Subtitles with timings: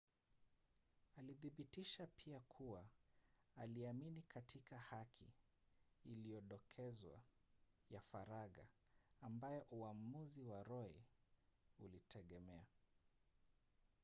[1.17, 2.85] alithibitisha pia kuwa
[3.57, 5.25] aliamini katika haki
[6.05, 7.21] iliyodokezwa
[7.91, 8.65] ya faragha
[9.21, 11.05] ambayo uamuzi wa roe
[11.79, 12.65] ulitegemea